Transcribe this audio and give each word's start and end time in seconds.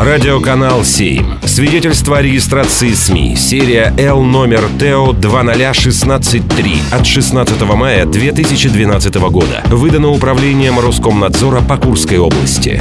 Радиоканал 0.00 0.84
7. 0.84 1.40
Свидетельство 1.44 2.18
о 2.18 2.22
регистрации 2.22 2.92
СМИ. 2.92 3.34
Серия 3.34 3.92
Л 3.98 4.22
номер 4.22 4.62
ТО 4.78 5.12
20163 5.12 6.82
от 6.92 7.04
16 7.04 7.60
мая 7.62 8.06
2012 8.06 9.14
года. 9.16 9.64
Выдано 9.66 10.10
управлением 10.10 10.78
Роскомнадзора 10.78 11.62
по 11.62 11.76
Курской 11.78 12.18
области. 12.18 12.80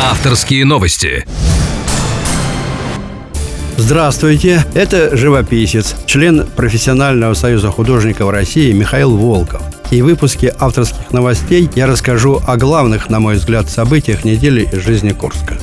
Авторские 0.00 0.64
новости. 0.64 1.26
Здравствуйте, 3.76 4.64
это 4.72 5.14
живописец, 5.18 5.96
член 6.06 6.46
профессионального 6.56 7.34
союза 7.34 7.70
художников 7.70 8.30
России 8.30 8.72
Михаил 8.72 9.14
Волков. 9.14 9.60
И 9.90 10.02
выпуске 10.02 10.54
авторских 10.58 11.12
новостей 11.12 11.68
я 11.74 11.86
расскажу 11.86 12.40
о 12.46 12.56
главных, 12.56 13.10
на 13.10 13.18
мой 13.18 13.34
взгляд, 13.34 13.68
событиях 13.68 14.24
недели 14.24 14.68
из 14.72 14.84
жизни 14.84 15.10
Курска. 15.10 15.58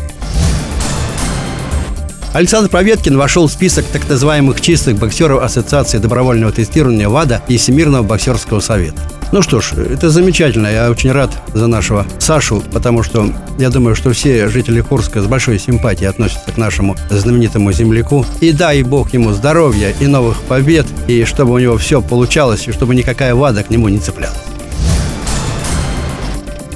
Александр 2.34 2.70
Проветкин 2.70 3.18
вошел 3.18 3.48
в 3.48 3.52
список 3.52 3.86
так 3.86 4.08
называемых 4.08 4.60
чистых 4.62 4.98
боксеров 4.98 5.42
Ассоциации 5.42 5.98
добровольного 5.98 6.52
тестирования 6.52 7.10
ВАДА 7.10 7.42
и 7.48 7.58
Всемирного 7.58 8.04
боксерского 8.04 8.60
совета. 8.60 9.02
Ну 9.32 9.42
что 9.42 9.60
ж, 9.60 9.74
это 9.74 10.10
замечательно. 10.10 10.68
Я 10.68 10.90
очень 10.90 11.12
рад 11.12 11.32
за 11.54 11.68
нашего 11.68 12.06
Сашу, 12.18 12.64
потому 12.72 13.04
что 13.04 13.30
я 13.58 13.70
думаю, 13.70 13.96
что 13.96 14.14
все 14.14 14.48
жители 14.48 14.80
Курска 14.82 15.22
с 15.22 15.26
большой 15.26 15.60
симпатией 15.60 16.10
относятся 16.10 16.52
к 16.52 16.58
нашему 16.58 16.96
знаменитому 17.10 17.72
земляку. 17.74 18.26
И 18.40 18.54
дай 18.54 18.84
бог 18.84 19.14
ему 19.14 19.34
здоровья 19.34 19.94
и 20.00 20.08
новых 20.08 20.42
побед, 20.44 20.86
и 21.08 21.26
чтобы 21.26 21.54
у 21.54 21.60
него 21.60 21.78
все 21.78 22.02
получалось, 22.02 22.68
и 22.68 22.72
чтобы 22.72 22.96
никакая 22.96 23.36
ВАДА 23.36 23.64
к 23.64 23.70
нему 23.70 23.90
не 23.90 24.00
цеплялась. 24.00 24.38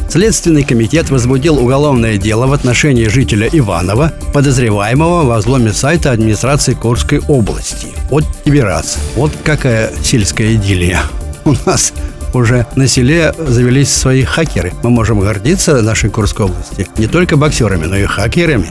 Следственный 0.09 0.63
комитет 0.63 1.09
возбудил 1.09 1.57
уголовное 1.57 2.17
дело 2.17 2.45
в 2.45 2.51
отношении 2.51 3.05
жителя 3.05 3.47
Иванова, 3.49 4.11
подозреваемого 4.33 5.23
во 5.23 5.37
взломе 5.37 5.71
сайта 5.71 6.11
администрации 6.11 6.73
Курской 6.73 7.21
области. 7.29 7.87
Вот 8.09 8.25
тебе 8.43 8.65
раз. 8.65 8.97
Вот 9.15 9.31
какая 9.45 9.89
сельская 10.03 10.55
идиллия. 10.55 11.01
У 11.45 11.55
нас 11.65 11.93
уже 12.33 12.65
на 12.75 12.87
селе 12.87 13.33
завелись 13.37 13.93
свои 13.93 14.23
хакеры. 14.23 14.73
Мы 14.83 14.89
можем 14.89 15.19
гордиться 15.19 15.81
нашей 15.81 16.09
Курской 16.09 16.45
области 16.45 16.87
не 16.97 17.07
только 17.07 17.37
боксерами, 17.37 17.85
но 17.85 17.97
и 17.97 18.05
хакерами. 18.05 18.69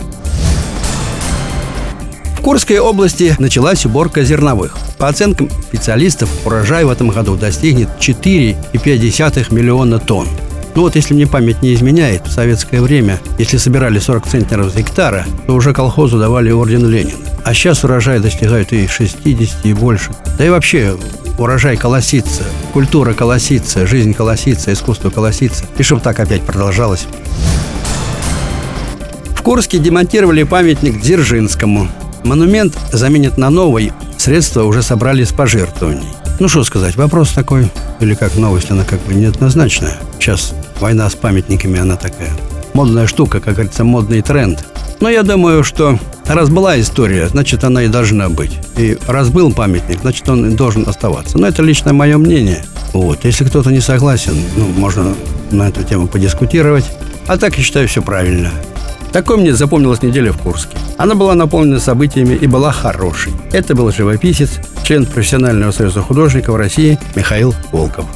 В 2.36 2.42
Курской 2.42 2.78
области 2.78 3.36
началась 3.38 3.84
уборка 3.84 4.24
зерновых. 4.24 4.76
По 4.96 5.08
оценкам 5.08 5.50
специалистов, 5.68 6.30
урожай 6.46 6.84
в 6.84 6.90
этом 6.90 7.08
году 7.10 7.36
достигнет 7.36 7.90
4,5 8.00 9.54
миллиона 9.54 9.98
тонн. 9.98 10.26
Ну 10.74 10.82
вот, 10.82 10.96
если 10.96 11.14
мне 11.14 11.26
память 11.26 11.62
не 11.62 11.74
изменяет, 11.74 12.26
в 12.26 12.32
советское 12.32 12.80
время, 12.80 13.20
если 13.38 13.56
собирали 13.56 13.98
40 13.98 14.26
центнеров 14.26 14.70
с 14.70 14.74
гектара, 14.74 15.26
то 15.46 15.54
уже 15.54 15.74
колхозу 15.74 16.18
давали 16.18 16.50
орден 16.50 16.88
Ленина. 16.88 17.29
А 17.44 17.54
сейчас 17.54 17.84
урожай 17.84 18.20
достигает 18.20 18.72
и 18.72 18.86
60, 18.86 19.64
и 19.64 19.72
больше. 19.72 20.10
Да 20.38 20.44
и 20.44 20.48
вообще, 20.48 20.96
урожай 21.38 21.76
колосится, 21.76 22.44
культура 22.72 23.12
колосится, 23.14 23.86
жизнь 23.86 24.14
колосится, 24.14 24.72
искусство 24.72 25.10
колосится. 25.10 25.64
И 25.78 25.82
чтобы 25.82 26.00
так 26.00 26.20
опять 26.20 26.42
продолжалось. 26.42 27.06
В 29.34 29.42
Курске 29.42 29.78
демонтировали 29.78 30.42
памятник 30.42 31.00
Дзержинскому. 31.00 31.88
Монумент 32.24 32.76
заменят 32.92 33.38
на 33.38 33.48
новый, 33.48 33.92
средства 34.18 34.64
уже 34.64 34.82
собрали 34.82 35.24
с 35.24 35.32
пожертвований. 35.32 36.10
Ну, 36.38 36.48
что 36.48 36.62
сказать, 36.64 36.96
вопрос 36.96 37.30
такой, 37.30 37.70
или 38.00 38.14
как 38.14 38.36
новость, 38.36 38.70
она 38.70 38.84
как 38.84 39.00
бы 39.00 39.14
неоднозначная. 39.14 39.96
Сейчас 40.18 40.54
война 40.78 41.08
с 41.08 41.14
памятниками, 41.14 41.78
она 41.78 41.96
такая 41.96 42.30
модная 42.74 43.06
штука, 43.06 43.40
как 43.40 43.54
говорится, 43.54 43.84
модный 43.84 44.22
тренд. 44.22 44.64
Но 45.00 45.08
я 45.08 45.22
думаю, 45.22 45.64
что 45.64 45.98
раз 46.34 46.50
была 46.50 46.80
история, 46.80 47.28
значит, 47.28 47.64
она 47.64 47.82
и 47.82 47.88
должна 47.88 48.28
быть. 48.28 48.52
И 48.76 48.98
раз 49.06 49.30
был 49.30 49.52
памятник, 49.52 50.00
значит, 50.00 50.28
он 50.28 50.54
должен 50.56 50.88
оставаться. 50.88 51.38
Но 51.38 51.46
это 51.46 51.62
личное 51.62 51.92
мое 51.92 52.18
мнение. 52.18 52.64
Вот. 52.92 53.24
Если 53.24 53.44
кто-то 53.44 53.70
не 53.70 53.80
согласен, 53.80 54.34
ну, 54.56 54.66
можно 54.68 55.14
на 55.50 55.68
эту 55.68 55.82
тему 55.82 56.08
подискутировать. 56.08 56.84
А 57.26 57.36
так, 57.36 57.56
я 57.56 57.62
считаю, 57.64 57.88
все 57.88 58.02
правильно. 58.02 58.50
Такой 59.12 59.38
мне 59.38 59.54
запомнилась 59.54 60.02
неделя 60.02 60.32
в 60.32 60.38
Курске. 60.38 60.76
Она 60.96 61.14
была 61.14 61.34
наполнена 61.34 61.80
событиями 61.80 62.34
и 62.34 62.46
была 62.46 62.70
хорошей. 62.70 63.32
Это 63.52 63.74
был 63.74 63.90
живописец, 63.90 64.60
член 64.84 65.06
профессионального 65.06 65.72
союза 65.72 66.00
художников 66.00 66.56
России 66.56 66.98
Михаил 67.16 67.54
Волков. 67.72 68.06